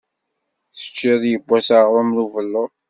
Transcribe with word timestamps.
Teččiḍ 0.75 1.21
yewwas 1.31 1.67
aɣṛum 1.79 2.09
n 2.13 2.21
ubelluḍ? 2.23 2.69